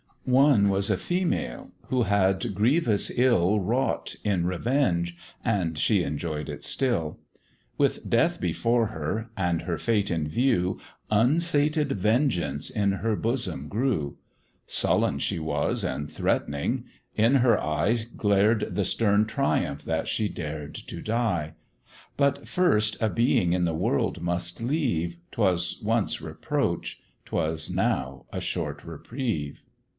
[0.23, 6.63] One was a female, who had grievous ill Wrought in revenge, and she enjoy'd it
[6.63, 7.19] still:
[7.77, 10.79] With death before her, and her fate in view,
[11.11, 14.17] Unsated vengeance in her bosom grew:
[14.65, 20.73] Sullen she was and threat'ning; in her eye Glared the stern triumph that she dared
[20.75, 21.53] to die:
[22.15, 28.41] But first a being in the world must leave 'Twas once reproach; 'twas now a
[28.41, 29.63] short reprieve.